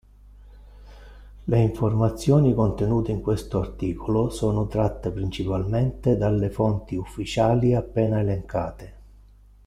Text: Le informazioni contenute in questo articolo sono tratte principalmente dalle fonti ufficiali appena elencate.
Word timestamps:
Le 1.43 1.59
informazioni 1.59 2.55
contenute 2.55 3.11
in 3.11 3.21
questo 3.21 3.59
articolo 3.59 4.31
sono 4.31 4.65
tratte 4.65 5.11
principalmente 5.11 6.17
dalle 6.17 6.49
fonti 6.49 6.95
ufficiali 6.95 7.75
appena 7.75 8.19
elencate. 8.19 8.93